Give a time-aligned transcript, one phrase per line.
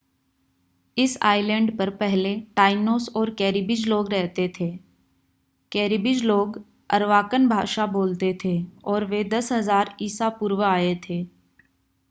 [0.97, 4.69] इस आइलैंड पर पहले टाइनोस और कैरिबीज़ लोग रहते थे
[5.71, 6.61] कैरिबीज़ लोग
[6.89, 8.55] अरवाकन भाषा बोलते थे
[8.85, 11.23] और वे 10,000 ईसा पूर्व आए थे